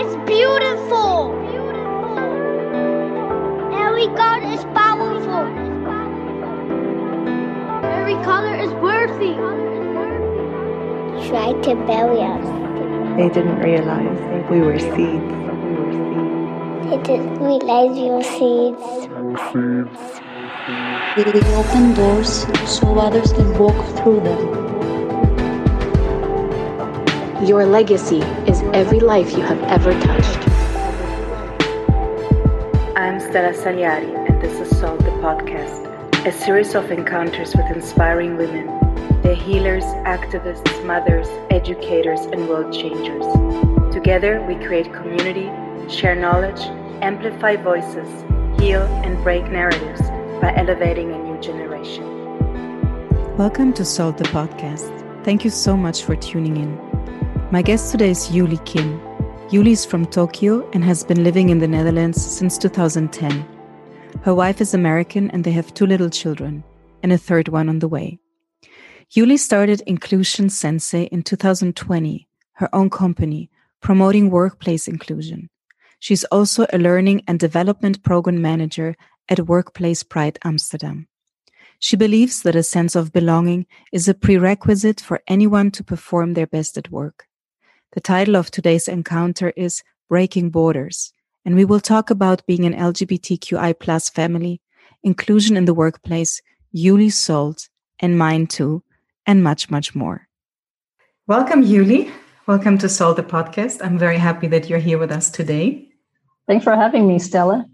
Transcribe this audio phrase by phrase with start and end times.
[0.00, 1.34] is beautiful.
[3.74, 5.44] Every God is powerful.
[7.98, 9.34] Every color is worthy.
[11.28, 12.46] Try to bury us.
[13.16, 15.34] They didn't realize we were seeds.
[16.88, 19.08] They didn't realize we were seeds.
[21.16, 24.67] We open doors so others can walk through them.
[27.46, 28.18] Your legacy
[28.50, 30.48] is every life you have ever touched.
[32.96, 35.86] I'm Stella Saliari, and this is Salt the Podcast,
[36.26, 38.66] a series of encounters with inspiring women.
[39.22, 43.24] They're healers, activists, mothers, educators, and world changers.
[43.94, 45.48] Together, we create community,
[45.88, 46.60] share knowledge,
[47.02, 48.08] amplify voices,
[48.60, 50.00] heal, and break narratives
[50.40, 52.04] by elevating a new generation.
[53.36, 54.92] Welcome to Salt the Podcast.
[55.24, 56.87] Thank you so much for tuning in.
[57.50, 59.00] My guest today is Yuli Kim.
[59.48, 63.48] Yuli is from Tokyo and has been living in the Netherlands since 2010.
[64.20, 66.62] Her wife is American and they have two little children,
[67.02, 68.18] and a third one on the way.
[69.16, 73.48] Yuli started Inclusion Sensei in 2020, her own company,
[73.80, 75.48] promoting workplace inclusion.
[76.00, 78.94] She's also a learning and development program manager
[79.30, 81.08] at Workplace Pride Amsterdam.
[81.78, 86.46] She believes that a sense of belonging is a prerequisite for anyone to perform their
[86.46, 87.27] best at work.
[87.92, 91.10] The title of today's encounter is Breaking Borders,
[91.46, 94.60] and we will talk about being an LGBTQI plus family,
[95.02, 96.42] inclusion in the workplace,
[96.76, 98.82] Yuli Salt, and mine too,
[99.24, 100.28] and much, much more.
[101.26, 102.12] Welcome, Yuli.
[102.46, 103.82] Welcome to Salt the Podcast.
[103.82, 105.88] I'm very happy that you're here with us today.
[106.46, 107.64] Thanks for having me, Stella.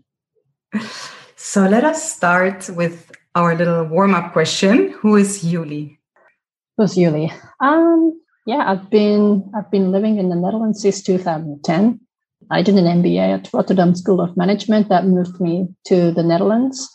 [1.34, 4.90] So let us start with our little warm-up question.
[5.00, 5.98] Who is Yuli?
[6.76, 7.32] Who's Yuli?
[7.58, 12.00] Um, yeah, I've been I've been living in the Netherlands since 2010.
[12.50, 16.90] I did an MBA at Rotterdam School of Management that moved me to the Netherlands.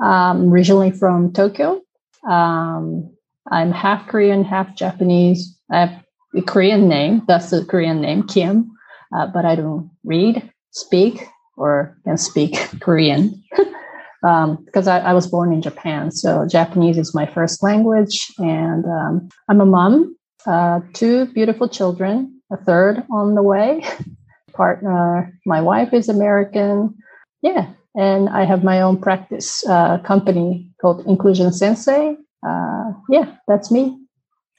[0.00, 1.80] Um, originally from Tokyo.
[2.28, 3.10] Um,
[3.50, 5.58] I'm half Korean, half Japanese.
[5.70, 6.04] I have
[6.36, 7.22] a Korean name.
[7.26, 8.70] That's the Korean name, Kim.
[9.16, 11.24] Uh, but I don't read, speak,
[11.56, 13.42] or can speak Korean
[14.22, 16.10] because um, I, I, was born in Japan.
[16.10, 22.40] So Japanese is my first language, and um, I'm a mom uh, two beautiful children,
[22.52, 23.84] a third on the way.
[24.52, 26.96] Partner, my wife is American.
[27.42, 32.16] Yeah, and I have my own practice uh, company called Inclusion Sensei.
[32.46, 33.98] Uh, yeah, that's me.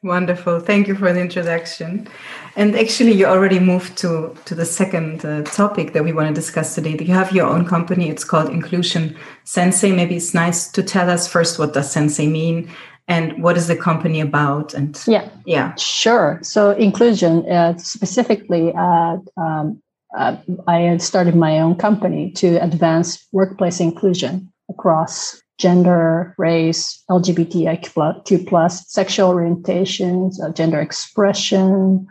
[0.04, 0.60] Wonderful.
[0.60, 2.08] Thank you for the introduction.
[2.56, 6.34] And actually, you already moved to, to the second uh, topic that we want to
[6.34, 6.96] discuss today.
[7.00, 8.08] You have your own company.
[8.08, 9.92] It's called Inclusion Sensei.
[9.92, 12.70] Maybe it's nice to tell us first what does Sensei mean
[13.08, 14.74] and what is the company about?
[14.74, 15.30] And yeah.
[15.46, 15.74] yeah.
[15.76, 16.40] Sure.
[16.42, 19.82] So inclusion uh, specifically uh, um,
[20.18, 20.38] uh,
[20.68, 29.34] i started my own company to advance workplace inclusion across gender race lgbtq plus sexual
[29.34, 32.08] orientations uh, gender expression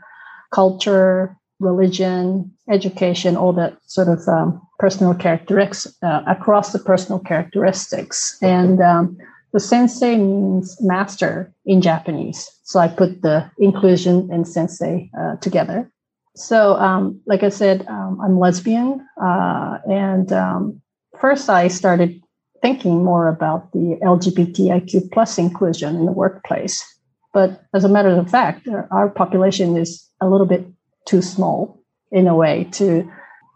[0.52, 8.38] culture religion education all that sort of um, personal characteristics uh, across the personal characteristics.
[8.42, 9.16] And um,
[9.56, 12.50] the sensei means master in Japanese.
[12.64, 15.90] So I put the inclusion and sensei uh, together.
[16.34, 19.00] So, um, like I said, um, I'm lesbian.
[19.18, 20.82] Uh, and um,
[21.18, 22.20] first, I started
[22.60, 26.84] thinking more about the LGBTIQ plus inclusion in the workplace.
[27.32, 30.66] But as a matter of fact, our population is a little bit
[31.06, 31.80] too small
[32.12, 33.10] in a way to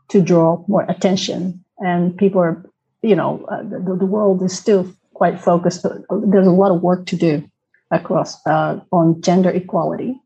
[0.09, 1.63] to draw more attention.
[1.79, 2.65] And people are,
[3.03, 5.85] you know, uh, the, the world is still quite focused.
[6.33, 7.45] There's a lot of work to do
[7.91, 10.19] across uh, on gender equality.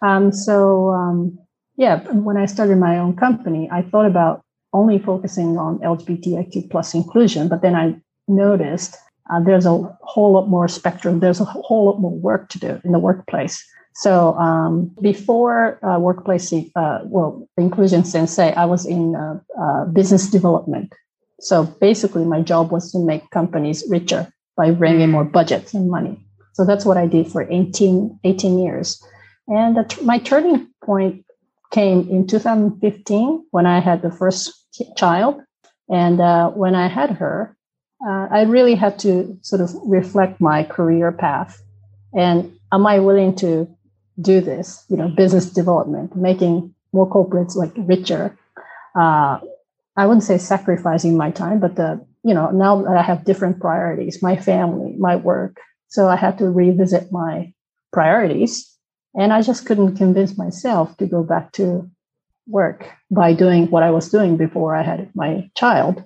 [0.00, 1.38] Um, so um,
[1.76, 4.40] yeah, when I started my own company, I thought about
[4.72, 7.94] only focusing on LGBTIQ plus inclusion, but then I
[8.26, 8.96] noticed
[9.30, 11.20] uh, there's a whole lot more spectrum.
[11.20, 13.62] There's a whole lot more work to do in the workplace.
[13.94, 20.30] So um, before uh, workplace, uh, well, inclusion sensei, I was in uh, uh, business
[20.30, 20.94] development.
[21.42, 26.24] So basically, my job was to make companies richer by bringing more budgets and money.
[26.54, 29.02] So that's what I did for 18, 18 years.
[29.48, 31.24] And my turning point
[31.72, 34.52] came in 2015 when I had the first
[34.96, 35.40] child.
[35.88, 37.56] And uh, when I had her,
[38.06, 41.60] uh, I really had to sort of reflect my career path.
[42.14, 43.68] And am I willing to
[44.20, 48.36] do this, you know, business development, making more corporates like richer,
[48.94, 49.40] uh,
[49.96, 53.60] I wouldn't say sacrificing my time, but the, you know, now that I have different
[53.60, 55.58] priorities, my family, my work.
[55.88, 57.52] So I had to revisit my
[57.92, 58.68] priorities.
[59.14, 61.90] And I just couldn't convince myself to go back to
[62.46, 66.04] work by doing what I was doing before I had my child.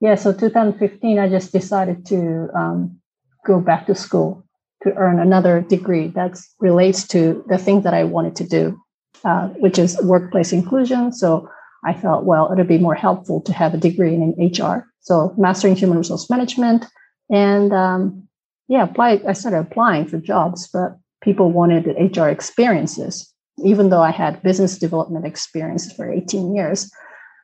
[0.00, 3.00] Yeah, so 2015, I just decided to um,
[3.46, 4.44] go back to school
[4.82, 8.80] to earn another degree that relates to the thing that I wanted to do,
[9.24, 11.12] uh, which is workplace inclusion.
[11.12, 11.48] So
[11.84, 14.86] I thought, well, it'd be more helpful to have a degree in HR.
[15.00, 16.84] So mastering human resource management,
[17.30, 18.28] and um,
[18.68, 19.20] yeah, apply.
[19.26, 23.32] I started applying for jobs, but people wanted HR experiences,
[23.64, 26.90] even though I had business development experience for 18 years.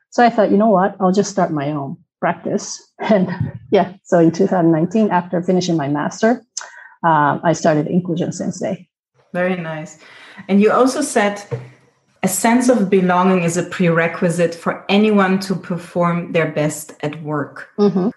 [0.09, 2.83] So I thought, you know what, I'll just start my own practice.
[2.99, 3.29] And
[3.71, 6.41] yeah, so in 2019, after finishing my master,
[7.05, 8.89] uh, I started Inclusion Sensei.
[9.33, 9.99] Very nice.
[10.47, 11.43] And you also said
[12.23, 17.69] a sense of belonging is a prerequisite for anyone to perform their best at work.
[17.77, 18.09] Mm-hmm.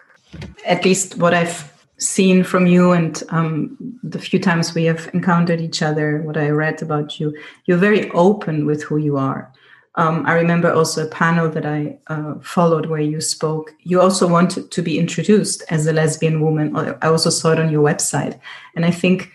[0.67, 5.61] At least what I've seen from you and um, the few times we have encountered
[5.61, 7.37] each other, what I read about you,
[7.67, 9.53] you're very open with who you are.
[9.97, 13.75] Um, I remember also a panel that I uh, followed where you spoke.
[13.83, 16.75] You also wanted to be introduced as a lesbian woman.
[16.77, 18.39] I also saw it on your website.
[18.75, 19.31] And I think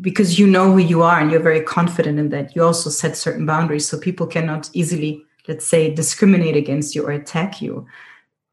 [0.00, 3.16] because you know who you are and you're very confident in that, you also set
[3.16, 7.86] certain boundaries so people cannot easily, let's say, discriminate against you or attack you.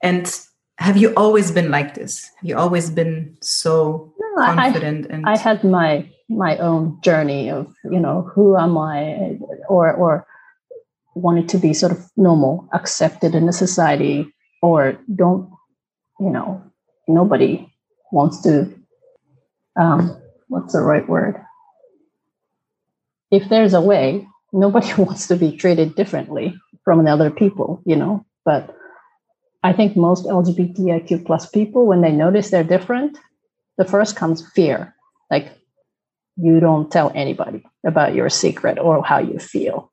[0.01, 0.31] And
[0.77, 2.29] have you always been like this?
[2.37, 5.07] Have you always been so no, confident?
[5.09, 9.37] I, and I had my my own journey of you know who am I
[9.69, 10.27] or or
[11.13, 14.27] wanted to be sort of normal, accepted in the society,
[14.61, 15.49] or don't
[16.19, 16.61] you know
[17.07, 17.71] nobody
[18.11, 18.73] wants to
[19.79, 21.43] um, what's the right word?
[23.31, 27.95] If there's a way, nobody wants to be treated differently from the other people, you
[27.95, 28.25] know.
[28.43, 28.75] But
[29.63, 33.17] I think most LGBTIQ plus people, when they notice they're different,
[33.77, 34.95] the first comes fear.
[35.31, 35.51] Like
[36.37, 39.91] you don't tell anybody about your secret or how you feel.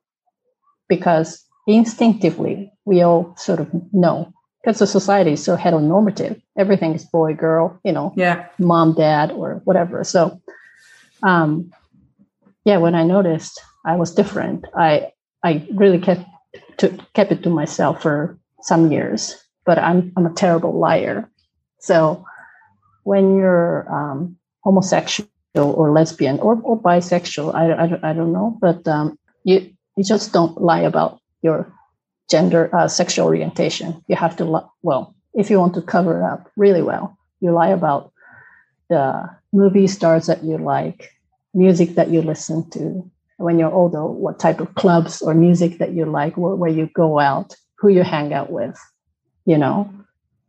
[0.87, 4.31] Because instinctively, we all sort of know
[4.63, 6.41] because the society is so heteronormative.
[6.57, 10.03] Everything is boy, girl, you know, yeah, mom, dad, or whatever.
[10.03, 10.41] So,
[11.21, 11.71] um,
[12.63, 15.11] yeah, when I noticed I was different, I
[15.43, 16.25] I really kept
[16.77, 19.35] to, kept it to myself for some years.
[19.65, 21.29] But I'm I'm a terrible liar.
[21.79, 22.25] So
[23.03, 28.87] when you're um, homosexual or lesbian or, or bisexual, I, I, I don't know, but
[28.87, 31.71] um, you you just don't lie about your
[32.29, 34.03] gender, uh, sexual orientation.
[34.07, 37.51] You have to, li- well, if you want to cover it up really well, you
[37.51, 38.11] lie about
[38.89, 41.11] the movie stars that you like,
[41.53, 43.09] music that you listen to.
[43.37, 46.89] When you're older, what type of clubs or music that you like, where, where you
[46.93, 48.77] go out, who you hang out with,
[49.45, 49.91] you know.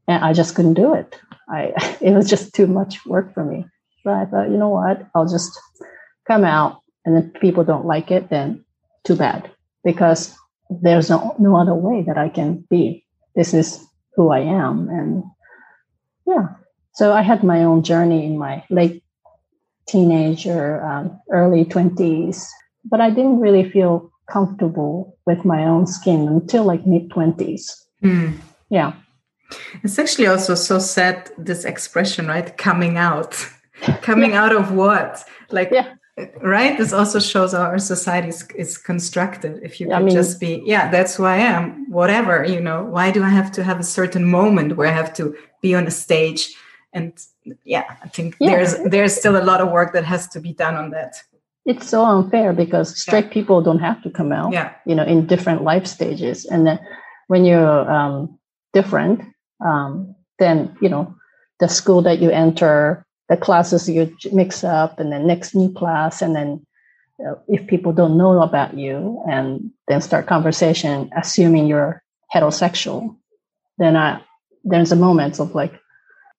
[0.07, 1.19] And I just couldn't do it.
[1.49, 3.67] I it was just too much work for me.
[4.03, 5.59] So I thought, you know what, I'll just
[6.27, 8.65] come out, and if people don't like it, then
[9.05, 9.51] too bad,
[9.83, 10.37] because
[10.83, 13.05] there's no, no other way that I can be.
[13.35, 13.85] This is
[14.15, 14.89] who I am.
[14.89, 15.25] And
[16.27, 16.49] yeah,
[16.93, 19.03] so I had my own journey in my late
[19.87, 22.47] teenager, um, early 20s,
[22.85, 27.71] but I didn't really feel comfortable with my own skin until like mid 20s.
[28.03, 28.39] Mm.
[28.71, 28.95] Yeah.
[29.83, 32.57] It's actually also so sad, this expression, right?
[32.57, 33.47] Coming out.
[34.03, 34.45] Coming yeah.
[34.45, 35.25] out of what?
[35.51, 35.95] Like, yeah
[36.43, 36.79] right?
[36.79, 39.61] This also shows how our society is, is constructed.
[39.63, 42.85] If you could I mean, just be yeah that's who i am whatever you know.
[42.85, 45.87] Why do i have to have a certain moment where i have to be on
[45.87, 46.55] a stage?
[46.93, 47.13] And
[47.65, 48.51] yeah i think yeah.
[48.51, 51.17] there's there's still a lot of work that has to be done on that.
[51.67, 53.33] It's so unfair because straight yeah.
[53.33, 54.75] people don't have to come out yeah.
[54.87, 56.45] you know in different life stages.
[56.45, 56.79] And then
[57.27, 58.39] when you're um,
[58.73, 59.23] different
[59.65, 61.15] um, then you know
[61.61, 66.23] the school that you enter the classes you mix up and then next new class
[66.23, 66.65] and then
[67.27, 72.03] uh, if people don't know about you and then start conversation assuming you're
[72.35, 73.17] heterosexual
[73.79, 74.21] then I,
[74.65, 75.81] there's a moment of like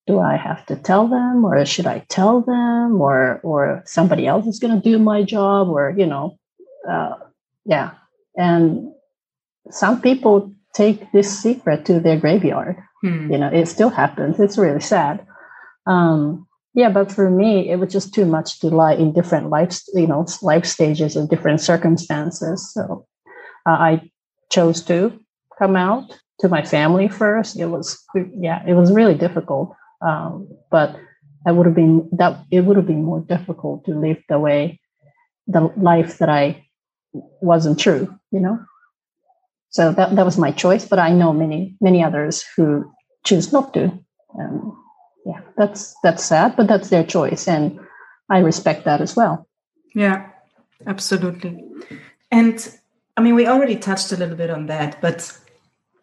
[0.07, 4.45] do i have to tell them or should i tell them or or somebody else
[4.45, 6.37] is going to do my job or you know
[6.87, 7.15] uh,
[7.65, 7.91] yeah.
[8.37, 8.91] And
[9.71, 12.77] some people take this secret to their graveyard.
[13.01, 13.29] Hmm.
[13.29, 14.39] you know it still happens.
[14.39, 15.25] It's really sad.
[15.85, 19.79] Um, yeah but for me it was just too much to lie in different life
[19.94, 22.72] you know life stages and different circumstances.
[22.74, 23.08] So
[23.67, 24.12] uh, i
[24.51, 25.17] chose to
[25.58, 27.58] come out to my family first.
[27.58, 28.03] It was
[28.38, 29.74] yeah it was really difficult
[30.05, 30.96] um, but
[31.48, 34.79] i would have been that it would have been more difficult to live the way
[35.48, 36.63] the life that i
[37.41, 38.60] wasn't true you know?
[39.70, 42.91] So that, that was my choice but i know many many others who
[43.24, 43.91] choose not to
[44.39, 44.84] um,
[45.25, 47.79] yeah that's that's sad but that's their choice and
[48.29, 49.48] i respect that as well
[49.94, 50.29] yeah
[50.88, 51.63] absolutely
[52.32, 52.77] and
[53.17, 55.32] I mean, we already touched a little bit on that, but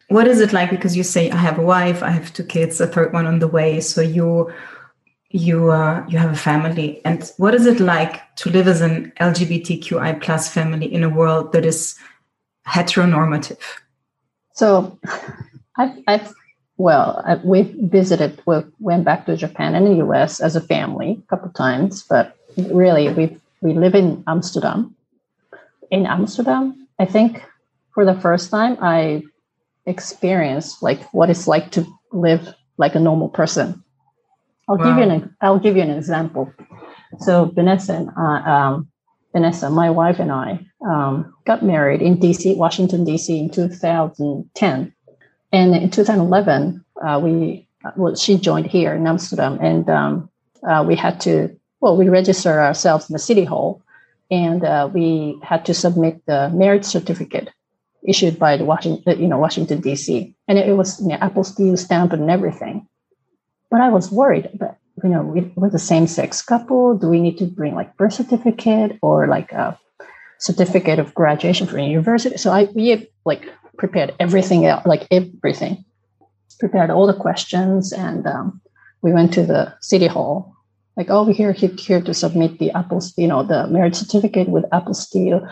[0.08, 0.70] what is it like?
[0.70, 3.38] Because you say I have a wife, I have two kids, a third one on
[3.38, 3.80] the way.
[3.80, 4.52] So you
[5.30, 9.12] you uh, you have a family, and what is it like to live as an
[9.20, 11.98] LGBTQI plus family in a world that is
[12.66, 13.60] heteronormative?
[14.54, 14.98] So,
[15.78, 16.34] I've, I've
[16.82, 20.40] well, I, we visited, we went back to Japan and the U.S.
[20.40, 24.92] as a family a couple times, but really we we live in Amsterdam.
[25.92, 27.40] In Amsterdam, I think
[27.94, 29.22] for the first time I
[29.86, 33.84] experienced like what it's like to live like a normal person.
[34.68, 34.84] I'll wow.
[34.84, 36.52] give you an I'll give you an example.
[37.20, 38.88] So Vanessa and uh, um,
[39.32, 44.92] Vanessa, my wife and I um, got married in DC, Washington DC, in 2010,
[45.52, 47.66] and in 2011 uh, we
[47.96, 50.30] well she joined here in Amsterdam, and um,
[50.68, 53.82] uh, we had to well we register ourselves in the city hall,
[54.30, 57.50] and uh, we had to submit the marriage certificate
[58.06, 60.34] issued by the Washington, you know, Washington D.C.
[60.48, 62.86] And it, it was you know, apostille stamp and everything.
[63.70, 64.50] But I was worried.
[64.54, 66.96] But you know, we, we're the same-sex couple.
[66.96, 69.78] Do we need to bring like birth certificate or like a
[70.38, 72.36] certificate of graduation from university?
[72.36, 73.48] So I we like
[73.78, 75.84] prepared everything out, like everything,
[76.58, 78.60] prepared all the questions, and um,
[79.02, 80.54] we went to the city hall.
[80.96, 84.64] Like, oh, we're here, here to submit the Apple, you know, the marriage certificate with
[84.70, 85.48] apostille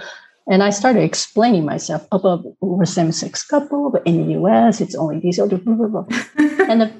[0.50, 5.20] and I started explaining myself about we're same-sex couple, but in the US, it's only
[5.20, 6.06] these other blah, blah, blah.
[6.68, 6.92] and, the,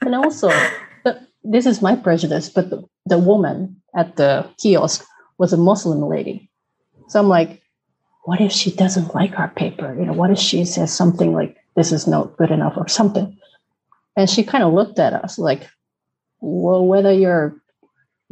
[0.00, 0.48] and also,
[1.04, 5.04] the, this is my prejudice, but the, the woman at the kiosk
[5.36, 6.50] was a Muslim lady.
[7.08, 7.62] So I'm like,
[8.26, 9.94] what if she doesn't like our paper?
[9.96, 13.38] You know, what if she says something like, this is not good enough or something?
[14.16, 15.68] And she kind of looked at us like,
[16.40, 17.56] well, whether you're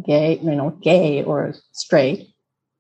[0.05, 2.29] gay, you know, gay or straight,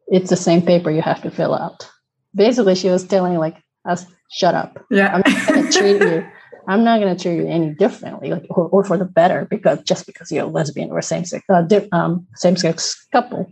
[0.08, 1.88] it's the same paper you have to fill out.
[2.34, 4.84] Basically, she was telling like us, shut up.
[4.90, 5.14] Yeah.
[5.14, 6.26] I'm not gonna treat you.
[6.66, 10.06] I'm not gonna treat you any differently, like or, or for the better, because just
[10.06, 13.46] because you're a lesbian or same sex uh, um, same sex couple.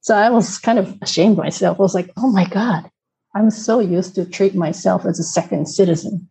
[0.00, 1.78] So I was kind of ashamed myself.
[1.78, 2.90] I was like, oh my God,
[3.34, 6.28] I'm so used to treat myself as a second citizen,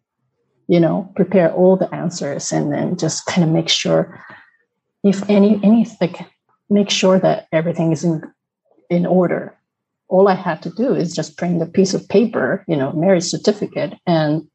[0.67, 4.19] you know, prepare all the answers and then just kind of make sure
[5.03, 6.19] if any any like
[6.69, 8.21] make sure that everything is in
[8.89, 9.55] in order.
[10.07, 13.25] All I had to do is just print a piece of paper, you know, marriage
[13.25, 14.47] certificate, and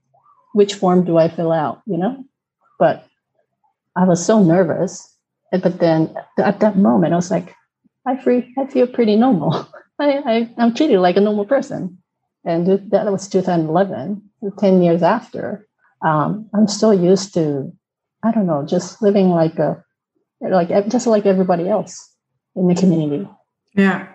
[0.53, 2.25] which form do I fill out, you know?
[2.81, 3.07] But
[3.95, 5.09] I was so nervous.
[5.53, 7.55] But then at that moment, I was like,
[8.07, 9.69] I free, I feel pretty normal.
[9.99, 11.99] I, I I'm treated like a normal person,
[12.45, 14.23] and that was 2011.
[14.59, 15.67] Ten years after,
[16.05, 17.73] um, I'm still used to,
[18.23, 19.83] I don't know, just living like a,
[20.41, 22.15] like just like everybody else
[22.55, 23.29] in the community.
[23.75, 24.09] Yeah.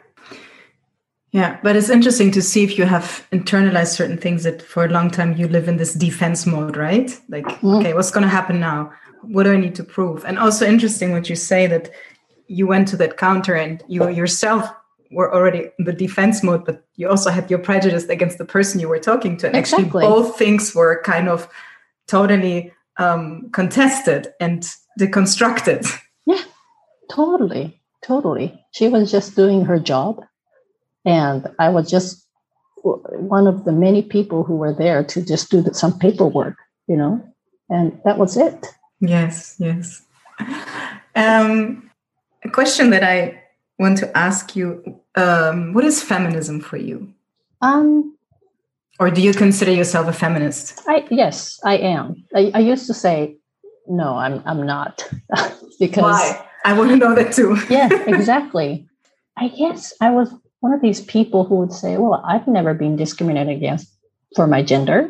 [1.31, 4.89] Yeah, but it's interesting to see if you have internalized certain things that for a
[4.89, 7.15] long time you live in this defense mode, right?
[7.29, 7.79] Like, mm.
[7.79, 8.91] okay, what's going to happen now?
[9.22, 10.25] What do I need to prove?
[10.25, 11.91] And also interesting what you say that
[12.50, 14.70] you went to that counter and you yourself
[15.12, 18.79] were already in the defense mode, but you also had your prejudice against the person
[18.79, 19.48] you were talking to.
[19.48, 19.86] And exactly.
[19.86, 21.48] actually, both things were kind of
[22.08, 24.68] totally um, contested and
[25.00, 25.88] deconstructed.
[26.25, 26.44] Yeah,
[27.10, 27.82] totally.
[28.03, 28.63] Totally.
[28.70, 30.24] She was just doing her job
[31.06, 32.25] and I was just
[32.84, 36.56] one of the many people who were there to just do some paperwork,
[36.88, 37.20] you know,
[37.70, 38.68] and that was it.
[39.00, 40.03] Yes, yes.
[41.15, 41.88] Um,
[42.43, 43.41] a question that I
[43.77, 47.13] want to ask you um, what is feminism for you?
[47.62, 48.15] Um,
[49.00, 50.81] or do you consider yourself a feminist?
[50.88, 52.24] I yes, I am.
[52.36, 53.38] I, I used to say
[53.88, 55.08] no, I'm I'm not
[55.79, 56.46] because why?
[56.65, 57.58] I want to know that too.
[57.69, 58.88] yeah, exactly.
[59.38, 62.96] I guess I was one of these people who would say, Well, I've never been
[62.98, 63.89] discriminated against
[64.36, 65.10] for my gender.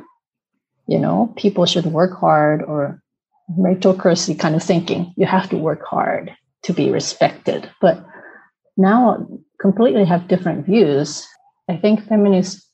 [0.87, 3.01] You know, people should work hard or
[3.57, 5.13] meritocracy kind of thinking.
[5.17, 7.69] You have to work hard to be respected.
[7.81, 8.05] But
[8.77, 9.27] now
[9.59, 11.27] completely have different views.
[11.69, 12.65] I think feminist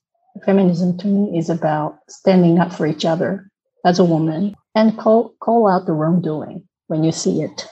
[0.45, 3.49] feminism to me is about standing up for each other
[3.85, 7.67] as a woman and call call out the wrongdoing when you see it.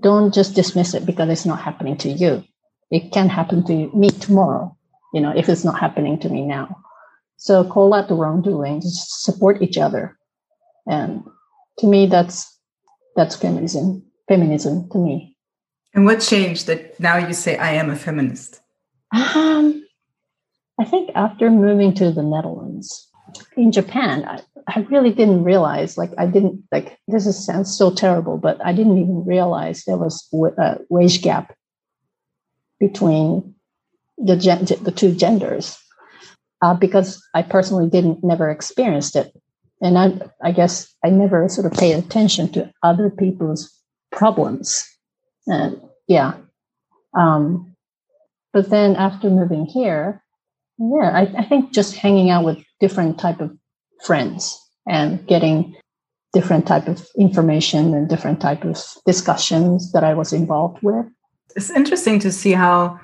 [0.00, 2.44] Don't just dismiss it because it's not happening to you
[2.90, 4.76] it can happen to me tomorrow,
[5.12, 6.76] you know, if it's not happening to me now.
[7.36, 10.16] So call out the wrongdoing, just support each other.
[10.86, 11.22] And
[11.78, 12.58] to me, that's
[13.16, 14.04] that's feminism.
[14.28, 15.35] Feminism to me.
[15.96, 18.60] And what changed that now you say I am a feminist?
[19.12, 19.84] Um,
[20.78, 23.08] I think after moving to the Netherlands,
[23.56, 27.90] in Japan, I, I really didn't realize, like, I didn't, like, this is, sounds so
[27.90, 31.56] terrible, but I didn't even realize there was a wage gap
[32.78, 33.54] between
[34.18, 35.78] the, gen- the two genders.
[36.62, 39.32] uh, because I personally didn't never experienced it,
[39.80, 43.70] and I I guess I never sort of paid attention to other people's
[44.12, 44.84] problems,
[45.46, 46.34] and yeah,
[47.16, 47.74] um,
[48.52, 50.22] but then after moving here,
[50.78, 53.56] yeah, I, I think just hanging out with different type of
[54.04, 55.74] friends and getting
[56.32, 61.06] different type of information and different type of discussions that I was involved with.
[61.54, 63.00] It's interesting to see how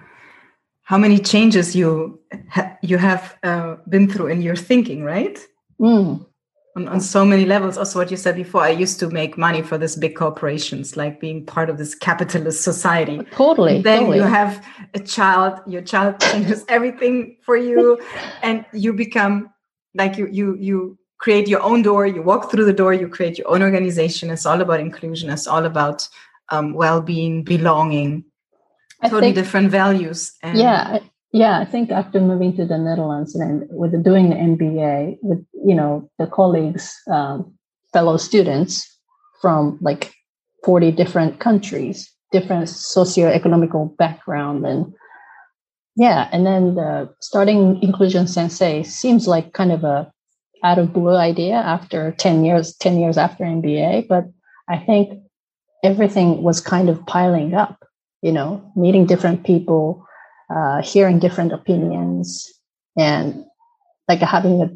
[0.82, 2.20] how many changes you
[2.50, 5.38] ha- you have uh, been through in your thinking, right?
[5.80, 6.26] Mm.
[6.74, 7.76] On, on so many levels.
[7.76, 11.20] Also, what you said before, I used to make money for these big corporations, like
[11.20, 13.20] being part of this capitalist society.
[13.32, 13.76] Totally.
[13.76, 14.16] And then totally.
[14.16, 14.64] you have
[14.94, 15.60] a child.
[15.66, 18.00] Your child changes everything for you,
[18.42, 19.50] and you become
[19.94, 22.06] like you you you create your own door.
[22.06, 22.94] You walk through the door.
[22.94, 24.30] You create your own organization.
[24.30, 25.28] It's all about inclusion.
[25.28, 26.08] It's all about
[26.48, 28.24] um, well-being, belonging
[29.02, 30.32] I totally think- different values.
[30.42, 31.00] And yeah
[31.32, 35.74] yeah i think after moving to the netherlands and with doing the mba with you
[35.74, 37.52] know the colleagues um,
[37.92, 38.98] fellow students
[39.40, 40.12] from like
[40.64, 44.94] 40 different countries different socioeconomical background and
[45.96, 50.10] yeah and then the starting inclusion sensei seems like kind of a
[50.64, 54.24] out of blue idea after 10 years 10 years after mba but
[54.68, 55.18] i think
[55.82, 57.84] everything was kind of piling up
[58.22, 60.06] you know meeting different people
[60.54, 62.52] uh, hearing different opinions
[62.96, 63.44] and
[64.08, 64.70] like having a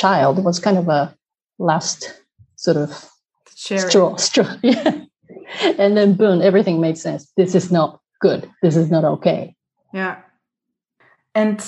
[0.00, 1.14] child was kind of a
[1.58, 2.22] last
[2.56, 3.10] sort of
[3.54, 3.90] sharing.
[3.90, 5.04] straw straw yeah
[5.78, 9.54] and then boom everything made sense this is not good this is not okay
[9.92, 10.16] Yeah.
[11.34, 11.64] And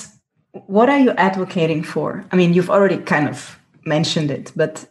[0.51, 2.23] what are you advocating for?
[2.31, 4.85] I mean, you've already kind of mentioned it, but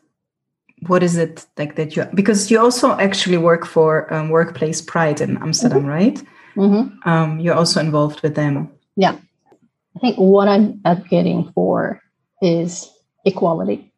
[0.86, 5.20] what is it like that you because you also actually work for um, Workplace Pride
[5.20, 6.22] in Amsterdam, right?
[6.54, 8.68] Hmm Um, you're also involved with them.
[8.96, 9.16] yeah.
[9.96, 12.00] I think what i'm advocating for
[12.40, 12.88] is
[13.26, 13.92] equality.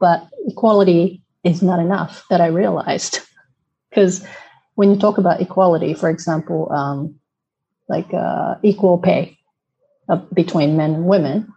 [0.00, 3.20] But equality is not enough that i realized.
[3.90, 4.22] Because
[4.74, 7.14] when you talk about equality for example um,
[7.88, 9.36] like uh, equal pay
[10.08, 11.48] uh, between men and women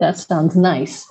[0.00, 1.06] that sounds nice.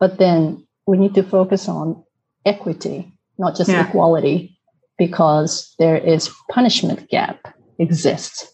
[0.00, 2.02] But then we need to focus on
[2.46, 3.86] equity not just Yeah.
[3.88, 4.58] equality
[4.98, 7.38] because there is punishment gap
[7.82, 8.52] exists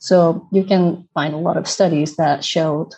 [0.00, 2.88] so you can find a lot of studies that showed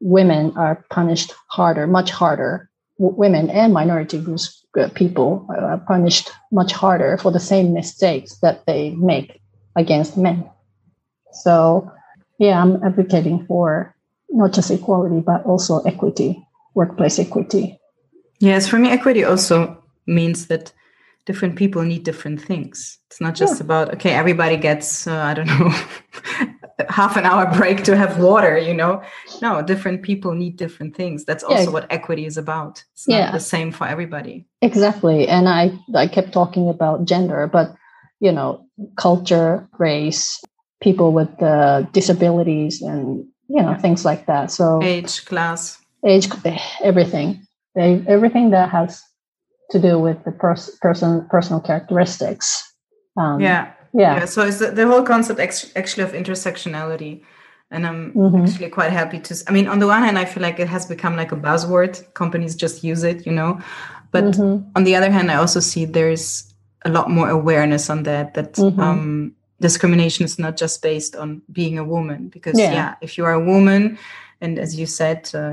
[0.00, 2.68] women are punished harder, much harder.
[2.98, 8.36] W- women and minority groups uh, people are punished much harder for the same mistakes
[8.40, 9.40] that they make
[9.76, 10.48] against men.
[11.32, 11.90] So,
[12.38, 13.94] yeah, I'm advocating for
[14.28, 17.78] not just equality but also equity, workplace equity.
[18.40, 20.70] Yes, for me, equity also means that
[21.26, 22.98] different people need different things.
[23.10, 25.70] It's not just about okay, everybody gets uh, I don't know
[26.88, 28.56] half an hour break to have water.
[28.58, 29.02] You know,
[29.42, 31.24] no, different people need different things.
[31.24, 31.56] That's Yeah.
[31.58, 32.84] also what equity is about.
[32.94, 33.32] It's not Yeah.
[33.32, 34.46] the same for everybody.
[34.62, 35.28] Exactly.
[35.28, 37.74] And I, I kept talking about gender, but
[38.20, 38.64] you know,
[38.96, 40.40] culture, race,
[40.80, 44.50] people with uh, disabilities, and you know, things like that.
[44.50, 45.78] So Age, class.
[46.04, 46.28] age,
[46.82, 49.02] everything, They- everything that has
[49.70, 52.72] to do with the pers- person, personal characteristics.
[53.16, 53.72] Um, Yeah.
[53.94, 57.22] yeah, yeah so it's the, the whole concept ex- actually of intersectionality
[57.70, 58.42] and i'm Mhm.
[58.46, 60.84] actually quite happy to I mean on the one hand i feel like it has
[60.86, 63.58] become like a buzzword companies just use it you know
[64.12, 64.64] but Mhm.
[64.76, 66.52] on the other hand i also see there's
[66.84, 68.78] a lot more awareness on that that Mhm.
[68.78, 72.72] um, discrimination is not just based on being a woman because Yeah.
[72.78, 73.96] yeah, if you are a woman
[74.42, 75.52] and as you said uh,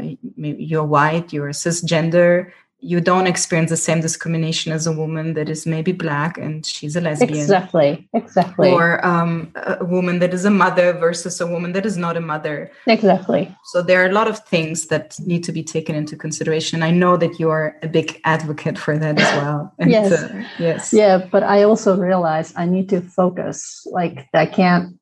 [0.70, 2.52] you're white you're cisgender
[2.84, 6.96] you don't experience the same discrimination as a woman that is maybe black and she's
[6.98, 11.72] a lesbian exactly, exactly, or um, a woman that is a mother versus a woman
[11.72, 12.70] that is not a mother.
[12.86, 13.56] exactly.
[13.72, 16.84] So there are a lot of things that need to be taken into consideration.
[16.84, 19.74] I know that you are a big advocate for that as well.
[19.80, 20.12] And, Yes.
[20.12, 20.94] uh, yes.
[20.94, 23.88] Yeah, but I also realize I need to focus.
[23.92, 25.00] Like I can't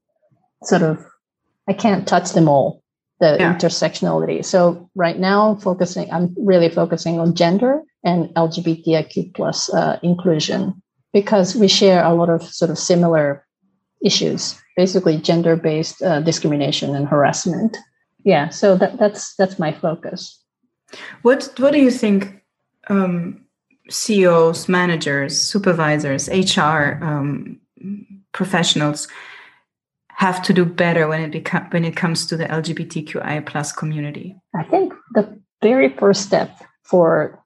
[0.64, 1.04] sort of,
[1.68, 2.81] I can't touch them all.
[3.22, 3.54] The Yeah.
[3.54, 4.44] intersectionality.
[4.44, 10.82] So right now, focusing, I'm really focusing on gender and LGBTIQ plus uh, inclusion
[11.14, 13.46] because we share a lot of sort of similar
[14.04, 17.78] issues, basically gender-based uh, discrimination and harassment.
[18.24, 20.42] Yeah, so that, that's that's my focus.
[21.22, 22.42] What What do you think?
[22.90, 23.46] Um,
[23.90, 27.60] CEOs, managers, supervisors, HR um,
[28.32, 29.08] professionals
[30.22, 34.36] have to do better when it become when it comes to the LGBTQI plus community.
[34.56, 35.26] I think the
[35.64, 36.50] very first step
[36.84, 37.42] for,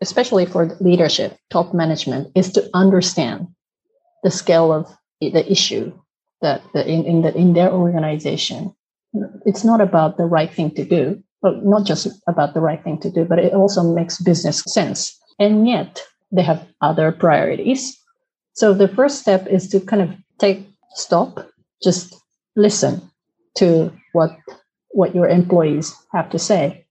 [0.00, 3.48] especially for leadership, top management, is to understand
[4.22, 4.86] the scale of
[5.20, 5.92] the issue
[6.42, 8.72] that the, in in, the, in their organization.
[9.44, 11.04] It's not about the right thing to do.
[11.42, 15.10] but not just about the right thing to do, but it also makes business sense.
[15.42, 17.98] And yet they have other priorities.
[18.54, 20.60] So the first step is to kind of take
[20.94, 21.32] stop,
[21.82, 22.14] just
[22.56, 23.10] listen
[23.56, 24.36] to what
[24.90, 26.84] what your employees have to say.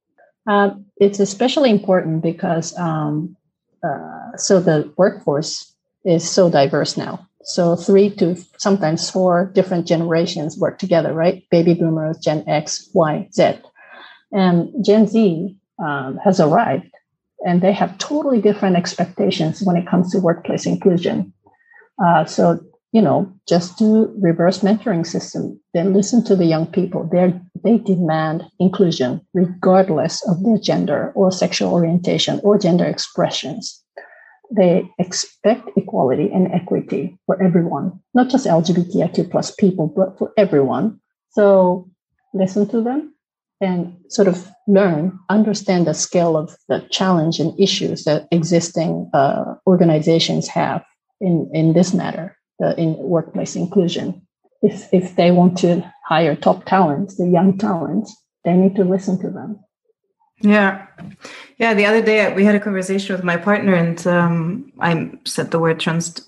[0.50, 3.36] Uh, it's especially important because um,
[3.84, 7.28] uh, so the workforce is so diverse now.
[7.44, 11.44] So three to sometimes four different generations work together, right?
[11.50, 13.60] Baby boomers, Gen X, Y, Z.
[14.32, 16.92] And Gen Z um, has arrived
[17.46, 21.34] and they have totally different expectations when it comes to workplace inclusion.
[22.04, 22.60] Uh, so,
[22.92, 27.08] you know, just do reverse mentoring system, then listen to the young people.
[27.12, 33.82] they they demand inclusion regardless of their gender or sexual orientation or gender expressions
[34.52, 41.00] they expect equality and equity for everyone, not just LGBTIQ plus people, but for everyone.
[41.30, 41.90] So
[42.34, 43.16] listen to them
[43.62, 49.56] and sort of learn, understand the scale of the challenge and issues that existing uh,
[49.68, 50.84] organizations have
[51.22, 54.21] in, in this matter, the, in workplace inclusion.
[54.62, 59.19] If, if they want to hire top talents, the young talents, they need to listen
[59.21, 59.60] to them.
[60.41, 60.86] Yeah.
[61.58, 61.74] Yeah.
[61.74, 65.60] The other day we had a conversation with my partner and um, I said the
[65.60, 66.28] word trans.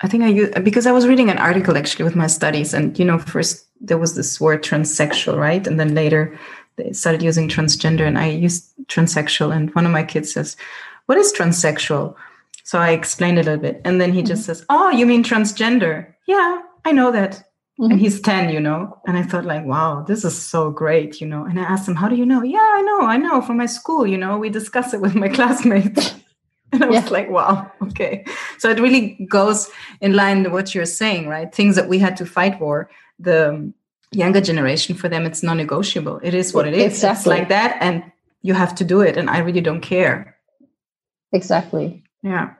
[0.00, 2.74] I think I used because I was reading an article actually with my studies.
[2.74, 5.66] And, you know, first there was this word transsexual, right?
[5.66, 6.38] And then later
[6.76, 9.54] they started using transgender and I used transsexual.
[9.54, 10.56] And one of my kids says,
[11.06, 12.16] What is transsexual?
[12.64, 13.80] So I explained it a little bit.
[13.84, 14.28] And then he mm-hmm.
[14.28, 16.12] just says, Oh, you mean transgender?
[16.26, 17.44] Yeah, I know that.
[17.78, 17.92] Mm-hmm.
[17.92, 18.98] And he's 10, you know.
[19.06, 21.44] And I thought, like, wow, this is so great, you know.
[21.44, 22.42] And I asked him, How do you know?
[22.42, 25.28] Yeah, I know, I know from my school, you know, we discuss it with my
[25.36, 26.14] classmates.
[26.72, 28.24] and I was like, wow, okay.
[28.58, 31.54] So it really goes in line with what you're saying, right?
[31.54, 32.90] Things that we had to fight for.
[33.18, 33.72] The
[34.10, 36.20] younger generation, for them, it's non negotiable.
[36.22, 36.84] It is what it is.
[36.84, 37.18] Exactly.
[37.18, 37.76] It's like that.
[37.80, 38.04] And
[38.42, 39.16] you have to do it.
[39.16, 40.36] And I really don't care.
[41.32, 42.03] Exactly.
[42.24, 42.54] Yeah.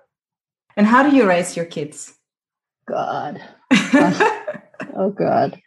[0.77, 2.15] And how do you raise your kids?
[2.87, 3.43] God.
[4.97, 5.61] Oh god.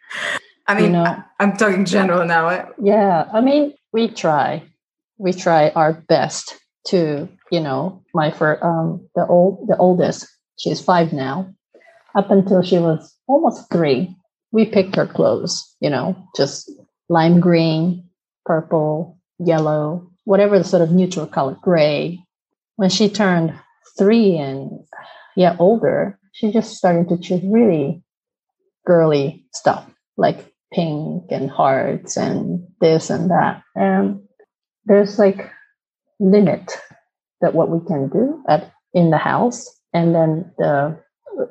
[0.66, 2.70] I mean you know, i'm talking general now.
[2.80, 3.28] Yeah.
[3.32, 4.62] I mean we try.
[5.18, 6.58] We try our best
[6.88, 11.52] to you know my for um the old the oldest she's five now.
[12.14, 14.14] Up until she was almost three
[14.52, 16.70] we picked her clothes you know just
[17.08, 18.04] lime green
[18.46, 22.20] purple yellow whatever the sort of neutral color gray.
[22.76, 23.54] When she turned
[23.96, 24.70] three and
[25.36, 28.02] yeah older she just started to choose really
[28.86, 33.62] girly stuff like pink and hearts and this and that.
[33.74, 34.20] And
[34.84, 35.50] there's like
[36.20, 36.72] limit
[37.40, 39.68] that what we can do at in the house.
[39.92, 40.98] And then the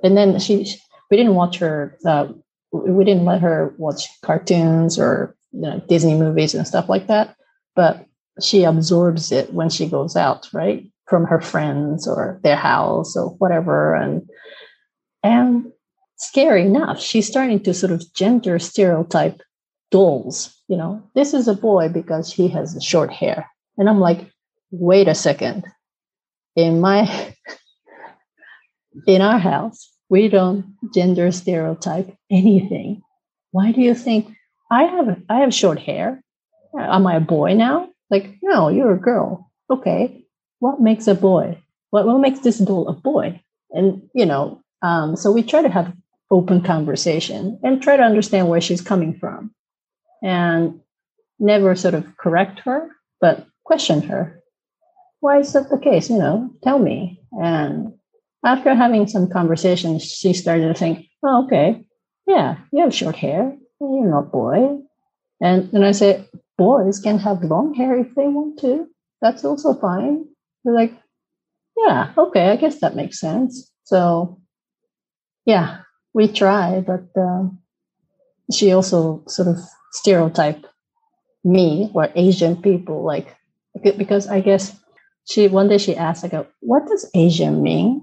[0.04, 0.68] and then she
[1.10, 2.28] we didn't watch her uh,
[2.72, 7.36] we didn't let her watch cartoons or you know Disney movies and stuff like that.
[7.76, 8.06] But
[8.42, 10.86] she absorbs it when she goes out, right?
[11.08, 13.96] From her friends or their house or whatever.
[13.96, 14.28] And
[15.24, 15.72] and
[16.18, 19.42] scary enough, she's starting to sort of gender stereotype
[19.92, 20.54] dolls.
[20.68, 23.50] You know, this is a boy because he has short hair.
[23.78, 24.30] And I'm like,
[24.72, 25.66] wait a second.
[26.56, 27.36] In my
[29.08, 33.02] in our house, we don't gender stereotype anything.
[33.52, 34.34] Why do you think
[34.72, 36.22] I have I have short hair?
[36.78, 37.90] Am I a boy now?
[38.10, 39.52] Like, no, you're a girl.
[39.70, 40.26] Okay.
[40.60, 41.58] What makes a boy?
[41.92, 43.42] What what makes this doll a boy?
[43.72, 45.94] And you know, um, so we try to have
[46.30, 49.54] open conversation and try to understand where she's coming from
[50.22, 50.80] and
[51.40, 52.90] never sort of correct her,
[53.22, 54.42] but question her.
[55.20, 56.10] Why is that the case?
[56.10, 57.22] You know, tell me.
[57.32, 57.94] And
[58.46, 61.86] after having some conversations, she started to think, oh, okay,
[62.28, 63.56] yeah, you have short hair.
[63.80, 64.80] You're not boy.
[65.42, 68.88] And then I said, boys can have long hair if they want to.
[69.22, 70.26] That's also fine.
[70.68, 70.94] They're like,
[71.78, 73.72] yeah, okay, I guess that makes sense.
[73.86, 74.38] So,
[75.46, 75.80] yeah,
[76.14, 77.44] we try, but uh,
[78.52, 79.60] she also sort of
[79.94, 80.66] stereotyped
[81.46, 83.34] me or Asian people, like
[83.82, 84.78] because I guess
[85.24, 88.02] she one day she asked, I go, what does Asian mean?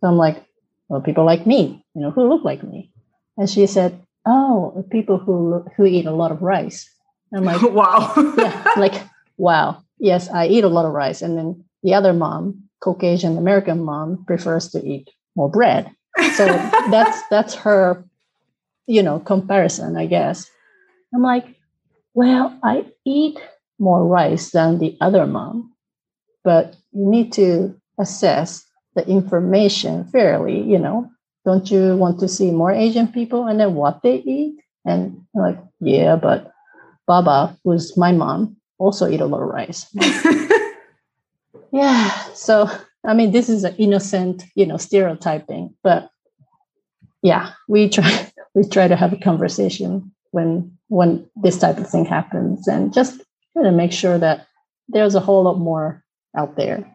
[0.00, 0.46] So I'm like,
[0.88, 2.92] well, people like me, you know, who look like me.
[3.36, 6.88] And she said, oh, people who who eat a lot of rice.
[7.34, 9.02] I'm like, wow, yeah, like
[9.38, 11.20] wow, yes, I eat a lot of rice.
[11.20, 15.90] And then the other mom, Caucasian American mom, prefers to eat more bread.
[16.34, 16.46] So
[16.90, 18.04] that's that's her
[18.86, 20.50] you know comparison i guess.
[21.14, 21.46] I'm like
[22.14, 23.38] well i eat
[23.78, 25.72] more rice than the other mom
[26.44, 28.64] but you need to assess
[28.96, 31.08] the information fairly you know?
[31.44, 34.60] Don't you want to see more asian people and then what they eat?
[34.84, 36.52] And I'm like yeah but
[37.06, 39.86] baba who's my mom also eat a lot of rice.
[41.72, 42.10] yeah.
[42.34, 42.70] So
[43.04, 46.10] I mean, this is an innocent, you know, stereotyping, but
[47.22, 52.04] yeah, we try we try to have a conversation when when this type of thing
[52.04, 53.20] happens, and just
[53.52, 54.46] try to make sure that
[54.88, 56.04] there's a whole lot more
[56.36, 56.86] out there.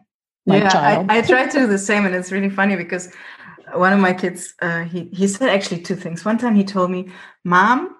[0.46, 1.06] My yeah, child.
[1.08, 3.10] I, I try to do the same, and it's really funny because
[3.74, 6.24] one of my kids, uh, he he said actually two things.
[6.24, 7.10] One time he told me,
[7.44, 7.96] "Mom,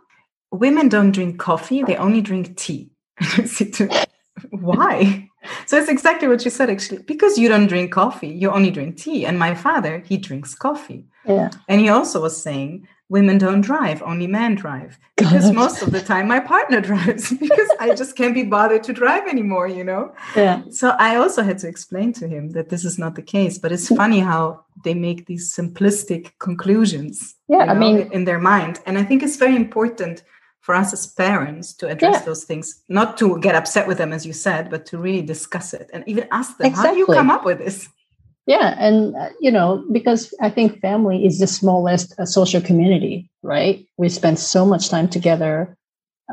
[0.52, 2.92] women don't drink coffee; they only drink tea."
[4.50, 5.28] Why?
[5.66, 7.02] So it's exactly what you said, actually.
[7.02, 9.26] Because you don't drink coffee, you only drink tea.
[9.26, 11.04] And my father, he drinks coffee.
[11.24, 11.50] Yeah.
[11.68, 14.98] And he also was saying, women don't drive, only men drive.
[15.16, 18.92] Because most of the time my partner drives because I just can't be bothered to
[18.92, 20.12] drive anymore, you know?
[20.34, 20.62] Yeah.
[20.70, 23.58] So I also had to explain to him that this is not the case.
[23.58, 23.96] But it's mm.
[23.96, 27.34] funny how they make these simplistic conclusions.
[27.48, 27.60] Yeah.
[27.60, 28.80] You know, I mean, in their mind.
[28.86, 30.22] And I think it's very important
[30.66, 32.24] for us as parents to address yeah.
[32.24, 35.72] those things, not to get upset with them, as you said, but to really discuss
[35.72, 36.88] it and even ask them, exactly.
[36.88, 37.88] how do you come up with this?
[38.46, 38.74] Yeah.
[38.76, 43.86] And, uh, you know, because I think family is the smallest uh, social community, right?
[43.96, 45.76] We spend so much time together.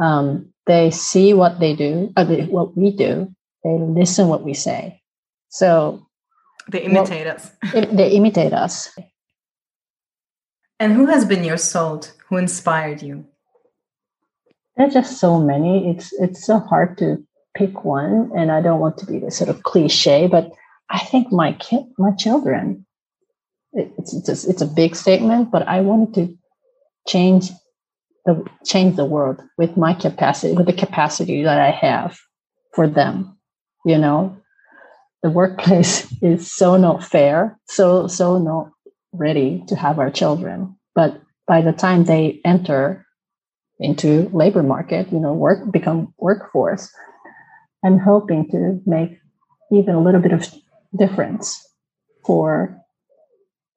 [0.02, 3.32] Um, they see what they do, uh, what we do,
[3.64, 5.00] they listen what we say.
[5.50, 6.08] So
[6.72, 7.52] they imitate well, us.
[7.92, 8.90] they imitate us.
[10.80, 12.14] And who has been your sold?
[12.30, 13.26] Who inspired you?
[14.76, 15.90] There's just so many.
[15.90, 17.24] It's it's so hard to
[17.56, 20.52] pick one, and I don't want to be the sort of cliche, but
[20.90, 22.86] I think my kid, my children.
[23.74, 26.38] It's it's a, it's a big statement, but I wanted to
[27.08, 27.50] change
[28.26, 32.18] the change the world with my capacity, with the capacity that I have
[32.74, 33.38] for them.
[33.86, 34.38] You know,
[35.22, 38.70] the workplace is so not fair, so so not
[39.12, 40.76] ready to have our children.
[40.96, 43.03] But by the time they enter
[43.80, 46.92] into labor market, you know, work become workforce.
[47.86, 49.20] I'm hoping to make
[49.72, 50.48] even a little bit of
[50.98, 51.68] difference
[52.26, 52.80] for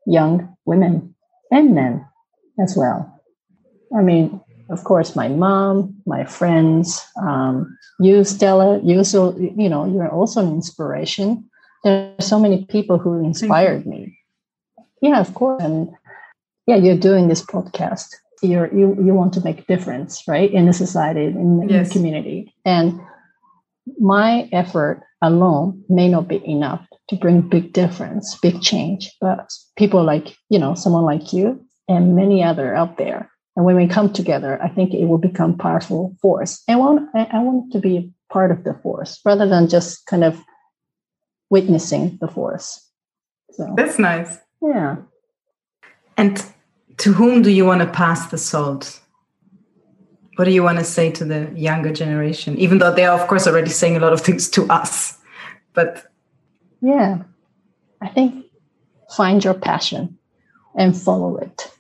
[0.07, 1.15] young women
[1.51, 2.07] and men
[2.61, 3.13] as well.
[3.97, 9.87] I mean, of course, my mom, my friends, um, you, Stella, you also, you know,
[9.87, 11.49] you're also an inspiration.
[11.85, 14.19] There are so many people who inspired me.
[15.01, 15.63] Yeah, of course.
[15.63, 15.91] And
[16.67, 18.09] yeah, you're doing this podcast
[18.43, 21.89] you're you you want to make a difference right in the society in, yes.
[21.89, 22.55] the community.
[22.65, 23.01] And
[23.99, 29.13] my effort alone may not be enough to bring big difference big change.
[29.21, 33.77] But people like you know someone like you and many other out there and when
[33.77, 36.63] we come together i think it will become powerful force.
[36.67, 40.25] And I want, I want to be part of the force rather than just kind
[40.25, 40.41] of
[41.51, 42.83] witnessing the force.
[43.53, 44.39] So that's nice.
[44.61, 44.97] Yeah.
[46.17, 46.45] And
[46.99, 49.01] to whom do you want to pass the salt?
[50.37, 52.57] What do you want to say to the younger generation?
[52.59, 55.19] Even though they are, of course, already saying a lot of things to us.
[55.73, 56.05] But
[56.81, 57.23] yeah,
[58.01, 58.47] I think
[59.17, 60.19] find your passion
[60.75, 61.71] and follow it.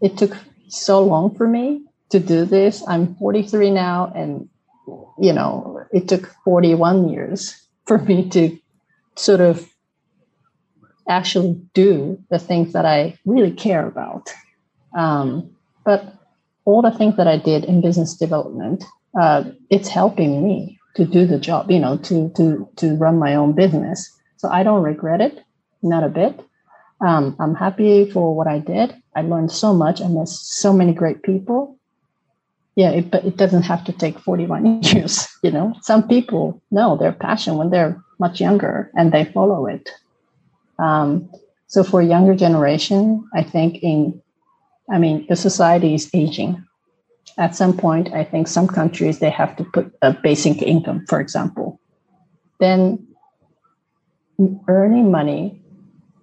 [0.00, 0.36] It took
[0.68, 2.82] so long for me to do this.
[2.88, 4.48] I'm 43 now, and
[5.18, 8.56] you know, it took 41 years for me to
[9.16, 9.68] sort of
[11.08, 14.32] actually do the things that I really care about.
[14.96, 15.50] Um,
[15.84, 16.14] but
[16.64, 18.84] all the things that I did in business development,
[19.18, 23.34] uh, it's helping me to do the job, you know, to to to run my
[23.34, 24.10] own business.
[24.38, 25.42] So I don't regret it,
[25.82, 26.40] not a bit.
[27.00, 28.94] Um, I'm happy for what I did.
[29.14, 31.76] I learned so much and there's so many great people.
[32.74, 35.28] Yeah, it, but it doesn't have to take 41 years.
[35.42, 39.90] You know, some people know their passion when they're much younger and they follow it.
[40.78, 41.30] Um,
[41.66, 44.20] so for younger generation, I think in,
[44.90, 46.62] I mean, the society is aging.
[47.38, 51.20] At some point, I think some countries they have to put a basic income, for
[51.20, 51.80] example.
[52.60, 53.06] Then
[54.68, 55.60] earning money,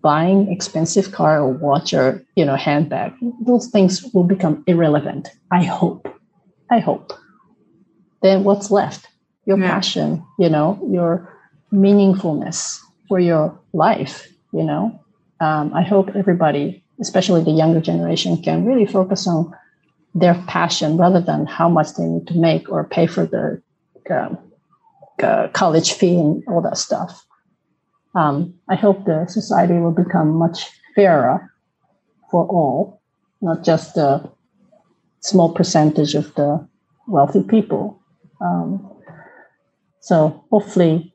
[0.02, 3.14] buying expensive car or watch or you know handbag,
[3.46, 5.30] those things will become irrelevant.
[5.52, 6.08] I hope.
[6.72, 7.14] I hope.
[8.24, 9.08] Then what's left?
[9.46, 9.70] Your yeah.
[9.70, 11.30] passion, you know, your
[11.72, 15.00] meaningfulness for your life you know?
[15.40, 19.54] Um, i hope everybody especially the younger generation can really focus on
[20.16, 23.62] their passion rather than how much they need to make or pay for the
[24.10, 27.26] uh, college fee and all that stuff.
[28.16, 31.52] Um, i hope the society will become much fairer
[32.30, 33.02] for all
[33.42, 34.30] not just a
[35.20, 36.66] small percentage of the
[37.08, 38.00] wealthy people.
[38.40, 38.90] Um,
[40.00, 41.14] so hopefully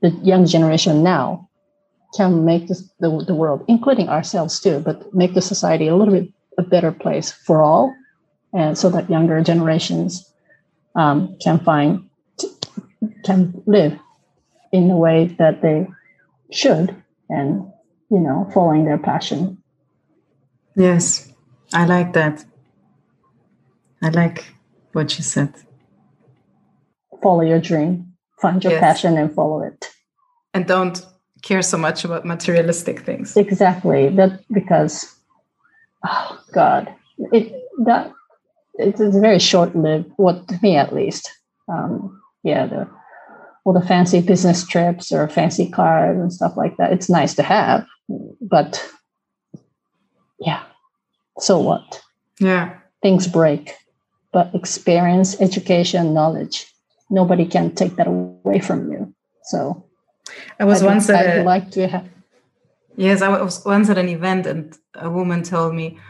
[0.00, 1.47] the young generation now
[2.16, 6.14] can make this, the, the world, including ourselves too, but make the society a little
[6.14, 7.94] bit a better place for all,
[8.52, 10.32] and so that younger generations
[10.96, 12.08] um, can find
[13.24, 13.98] can live
[14.72, 15.86] in the way that they
[16.50, 16.94] should
[17.28, 17.62] and
[18.10, 19.62] you know following their passion
[20.76, 21.32] Yes,
[21.72, 22.44] I like that.
[24.02, 24.44] I like
[24.92, 25.52] what you said.
[27.22, 28.80] follow your dream find your Yes.
[28.80, 29.90] passion and follow it
[30.54, 31.04] And don't
[31.42, 33.36] care so much about materialistic things.
[33.36, 35.14] exactly that because
[36.06, 36.92] oh god
[37.32, 37.52] it
[37.84, 38.12] that
[38.74, 41.30] it's, it's very short-lived what to me at least
[41.68, 42.88] um yeah the
[43.64, 47.42] all the fancy business trips or fancy cars and stuff like that it's nice to
[47.42, 47.84] have
[48.40, 48.82] but
[50.40, 50.62] yeah
[51.38, 52.00] so what
[52.40, 52.74] Yeah.
[53.02, 53.74] things break
[54.32, 56.66] but experience education knowledge
[57.10, 59.84] nobody can take that away from you so
[60.60, 62.08] I was I'd, once at a, like to have
[62.98, 66.00] Yes, I was once at an event and a woman told me,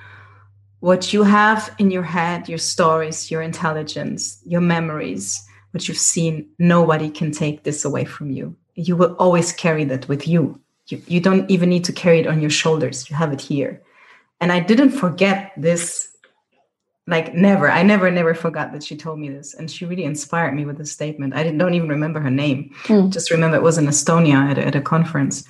[0.81, 6.49] What you have in your head, your stories, your intelligence, your memories, what you've seen,
[6.59, 8.57] nobody can take this away from you.
[8.75, 10.59] You will always carry that with you.
[10.87, 13.11] You, you don't even need to carry it on your shoulders.
[13.11, 13.83] You have it here.
[14.41, 16.08] And I didn't forget this,
[17.09, 17.71] like never.
[17.71, 19.55] I never, never forgot that she told me this.
[19.55, 21.35] And she really inspired me with this statement.
[21.35, 22.71] I didn't, don't even remember her name.
[22.85, 23.09] Hmm.
[23.09, 25.45] Just remember it was in Estonia at a, at a conference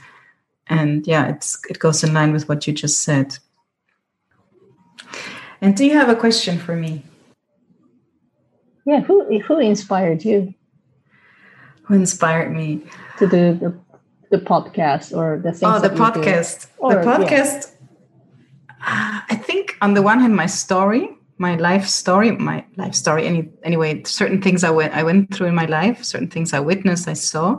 [0.69, 3.39] and yeah it's it goes in line with what you just said
[5.61, 7.03] and do you have a question for me
[8.87, 10.55] yeah who who inspired you
[11.83, 12.83] who inspired me
[13.19, 13.79] to do the
[14.31, 16.29] the podcast or the oh the that you do?
[16.29, 17.17] podcast Or, the yeah.
[17.17, 17.73] podcast
[18.81, 23.49] i think on the one hand my story my life story my life story any
[23.63, 27.09] anyway certain things i went i went through in my life certain things i witnessed
[27.09, 27.59] i saw.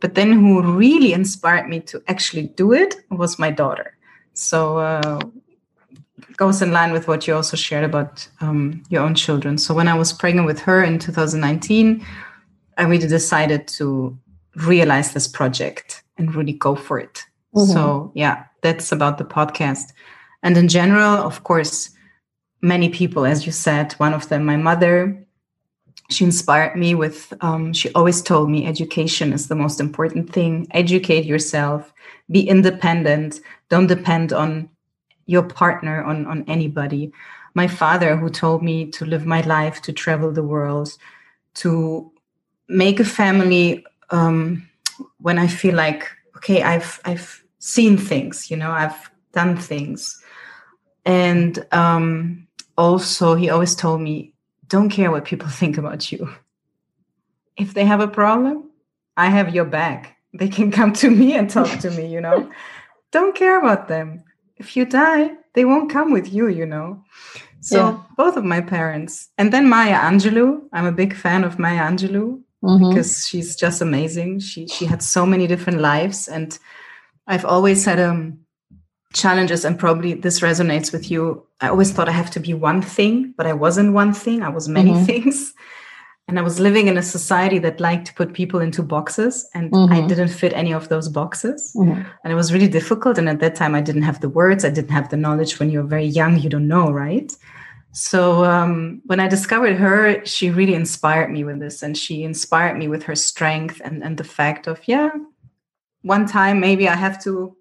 [0.00, 3.96] But then who really inspired me to actually do it was my daughter.
[4.34, 5.18] So uh,
[6.36, 9.56] goes in line with what you also shared about um, your own children.
[9.58, 12.04] So when i was pregnant with her in 2019
[12.78, 14.16] i really decided to
[14.56, 17.24] realize this project and really go for it.
[17.54, 17.72] Mhm.
[17.72, 19.92] so yeah that's about the podcast.
[20.42, 21.95] And in general of course
[22.62, 25.22] many people as you said one of them my mother
[26.08, 30.68] she inspired me with um, she always told me education is the most important thing.
[30.70, 31.92] Educate yourself
[32.30, 34.68] be independent don't depend on
[35.26, 37.12] your partner on on anybody.
[37.54, 40.96] My father who told me to live my life to travel the world
[41.54, 42.12] to
[42.68, 44.68] make a family um,
[45.20, 50.20] when i feel like okay i've i've seen things you know i've done things.
[51.04, 52.45] And um,
[52.76, 54.32] also he always told me
[54.68, 56.28] don't care what people think about you.
[57.56, 58.70] If they have a problem,
[59.16, 60.16] I have your back.
[60.34, 62.50] They can come to me and talk to me, you know.
[63.12, 64.24] don't care about them.
[64.56, 67.02] If you die, they won't come with you, you know.
[67.60, 67.96] So Yeah.
[68.16, 69.28] both of my parents.
[69.38, 70.68] And then Maya Angelou.
[70.72, 72.90] I'm a big fan of Maya Angelou Mhm.
[72.90, 74.40] because she's just amazing.
[74.40, 76.58] She she had so many different lives, and
[77.26, 78.45] I've always had um
[79.16, 81.42] challenges, and probably this resonates with you.
[81.60, 84.42] I always thought I have to be one thing, but I wasn't one thing.
[84.42, 85.06] I was many Mhm.
[85.06, 85.54] things,
[86.28, 89.64] and I was living in a society that liked to put people into boxes, and
[89.74, 90.08] I Mhm.
[90.08, 92.04] didn't fit any of those boxes, Mhm.
[92.22, 93.18] and it was really difficult.
[93.18, 95.58] And at that time, I didn't have the words, I didn't have the knowledge.
[95.58, 97.30] When you're very young, you don't know, right?
[97.92, 102.76] So um, when I discovered her, she really inspired me with this, and she inspired
[102.78, 105.08] me with her strength and and the fact of yeah,
[106.02, 107.56] one time maybe I have to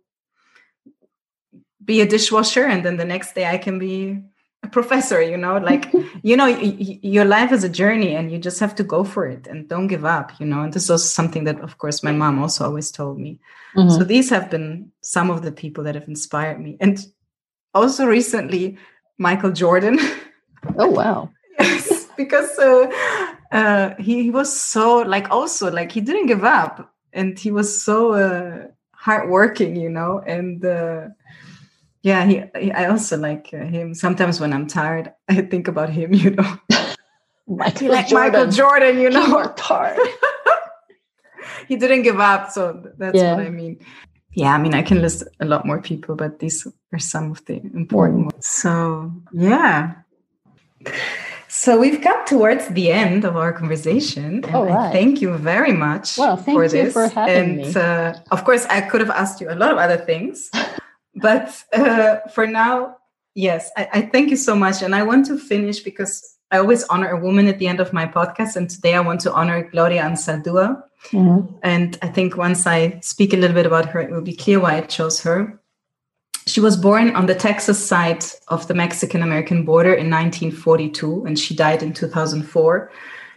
[1.85, 4.19] be a dishwasher, and then the next day I can be
[4.63, 5.21] a professor.
[5.21, 5.91] You know, like
[6.23, 9.25] you know, y- your life is a journey, and you just have to go for
[9.25, 10.31] it and don't give up.
[10.39, 13.39] You know, and this was something that, of course, my mom also always told me.
[13.75, 13.91] Mhm.
[13.97, 16.99] So these have been some of the people that have inspired me, and
[17.73, 18.77] also recently,
[19.17, 19.99] Michael Jordan.
[20.77, 22.87] oh wow yes, because uh,
[23.51, 27.83] uh, he, he was so like also like he didn't give up, and he was
[27.83, 30.65] so uh, hardworking, you know, and.
[30.65, 31.07] Uh,
[32.05, 32.71] yeah, he, he.
[32.71, 33.93] I also like uh, him.
[33.95, 36.13] Sometimes when I'm tired, I think about him.
[36.13, 36.49] You know,
[37.47, 38.93] michael like jordan Michael Jordan.
[39.01, 39.97] You he know, worked hard
[41.67, 42.51] he didn't give up.
[42.51, 42.61] So
[42.97, 43.35] that's Yeah.
[43.35, 43.77] what I mean.
[44.33, 47.39] Yeah, I mean, I can list a lot more people, but these are some of
[47.45, 48.31] the important Mm.
[48.33, 48.45] ones.
[48.45, 49.93] So, yeah.
[51.47, 54.43] So we've come towards the end of our conversation.
[54.43, 56.93] And All I thank you very much Well, thank for you this.
[56.93, 57.73] for having and me.
[57.75, 60.49] Uh, of course, I could have asked you a lot of other things.
[61.15, 62.97] But uh, for now,
[63.33, 64.81] yes, I, I thank you so much.
[64.81, 67.93] And I want to finish because I always honor a woman at the end of
[67.93, 68.55] my podcast.
[68.55, 70.83] And today I want to honor Gloria Anzaldúa.
[71.11, 71.53] Mhm.
[71.63, 74.59] And I think once I speak a little bit about her, it will be clear
[74.59, 75.59] why I chose her.
[76.47, 81.39] She was born on the Texas side of the Mexican American border in 1942, and
[81.39, 82.91] she died in 2004.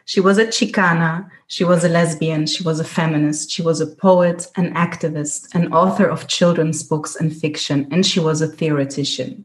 [0.09, 3.87] She was a Chicana, she was a lesbian, she was a feminist, she was a
[3.87, 9.45] poet, an activist, an author of children's books and fiction, and she was a theoretician.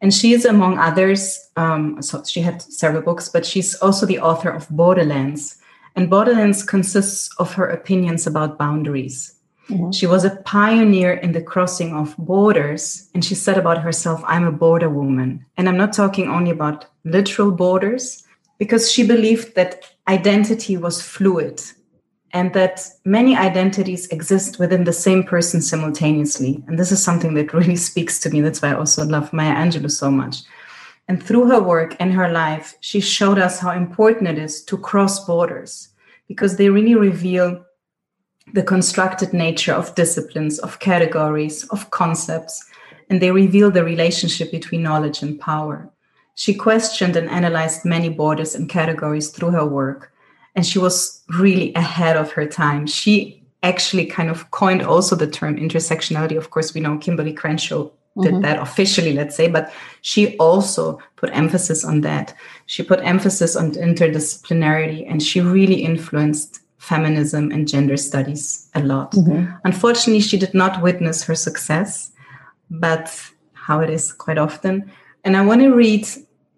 [0.00, 4.20] And she is, among others, um, so she had several books, but she's also the
[4.20, 5.58] author of Borderlands.
[5.96, 9.34] And Borderlands consists of her opinions about boundaries.
[9.68, 9.90] Mm-hmm.
[9.90, 13.10] She was a pioneer in the crossing of borders.
[13.12, 15.44] And she said about herself, I'm a border woman.
[15.56, 18.22] And I'm not talking only about literal borders,
[18.60, 21.62] because she believed that identity was fluid
[22.32, 26.62] and that many identities exist within the same person simultaneously.
[26.68, 28.42] And this is something that really speaks to me.
[28.42, 30.42] That's why I also love Maya Angelou so much.
[31.08, 34.76] And through her work and her life, she showed us how important it is to
[34.76, 35.88] cross borders
[36.28, 37.64] because they really reveal
[38.52, 42.62] the constructed nature of disciplines, of categories, of concepts,
[43.08, 45.90] and they reveal the relationship between knowledge and power.
[46.34, 50.12] She questioned and analyzed many borders and categories through her work,
[50.54, 52.86] and she was really ahead of her time.
[52.86, 56.36] She actually kind of coined also the term intersectionality.
[56.36, 57.90] Of course, we know Kimberlé Crenshaw
[58.22, 58.42] did mm-hmm.
[58.42, 62.34] that officially, let's say, but she also put emphasis on that.
[62.66, 69.12] She put emphasis on interdisciplinarity, and she really influenced feminism and gender studies a lot.
[69.12, 69.52] Mm-hmm.
[69.64, 72.10] Unfortunately, she did not witness her success,
[72.70, 73.14] but
[73.52, 74.90] how it is quite often.
[75.24, 76.06] And I want to read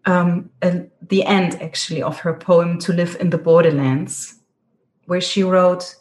[0.04, 4.36] um, the end actually of her poem To Live in the Borderlands,
[5.06, 5.96] where she wrote,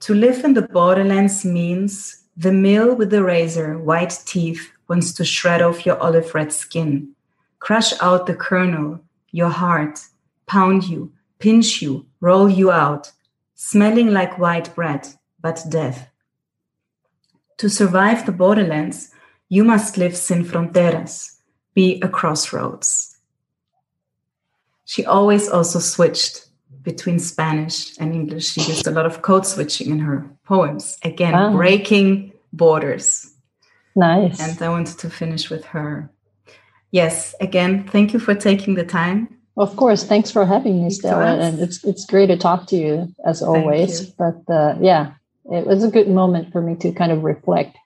[0.00, 5.24] To live in the borderlands means the mill with the razor, white teeth, wants to
[5.24, 7.12] shred off your olive red skin,
[7.58, 9.00] crush out the kernel,
[9.32, 9.98] your heart,
[10.46, 13.12] pound you, pinch you, roll you out,
[13.54, 15.08] smelling like white bread,
[15.40, 16.08] but death.
[17.58, 19.10] To survive the borderlands,
[19.48, 21.35] you must live sin fronteras,
[21.76, 23.16] be a crossroads
[24.86, 26.46] she always also switched
[26.82, 28.52] between Spanish and English.
[28.52, 30.96] She used a lot of code switching in her poems.
[31.02, 31.52] Again, wow.
[31.52, 33.34] breaking borders.
[33.96, 34.40] Nice.
[34.40, 36.08] And I wanted to finish with her.
[36.92, 39.28] Yes, again, thank you for taking the time.
[39.56, 41.36] Of course, thanks for having me, Stella.
[41.38, 44.02] And it's it's great to talk to you as always.
[44.10, 45.14] But uh, yeah,
[45.50, 47.76] it was a good moment for me to kind of reflect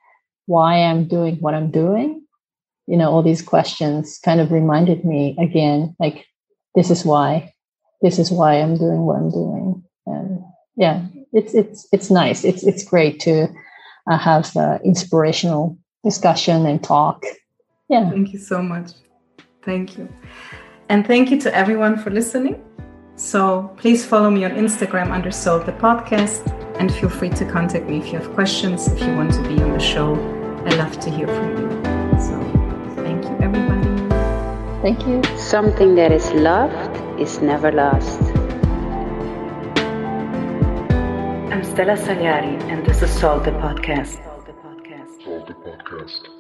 [0.47, 2.27] why I'm doing what I'm doing.
[2.91, 6.27] You know, all these questions kind of reminded me again, like
[6.75, 7.53] this is why
[8.03, 9.85] this is why i'm doing what i'm doing.
[10.07, 10.43] And
[10.77, 12.45] yeah it's it's it's nice.
[12.45, 13.49] It's it's great to
[14.11, 17.25] uh, have uh, inspirational discussion and talk.
[17.89, 18.11] Yeah.
[18.11, 18.93] Thank you so much.
[19.63, 20.09] Thank you.
[20.89, 22.65] And thank you to everyone for listening.
[23.17, 26.47] So please follow me on instagram under soul the podcast
[26.81, 29.63] and feel free to contact me if you have questions if you want to be
[29.63, 30.15] on the show.
[30.65, 31.80] I love to hear from you
[33.55, 33.91] everybody
[34.83, 35.23] Thank you.
[35.37, 38.21] Something that is loved is never lost.
[41.53, 44.25] I'm Stella Sagliari, and this is Soul the Podcast.
[44.25, 45.25] Soul the Podcast.
[45.25, 46.40] Soul the Podcast.